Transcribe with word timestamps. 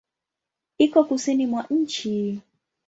Iko 0.77 0.99
kusini 1.03 1.47
mwa 1.47 1.65
nchi. 1.69 2.41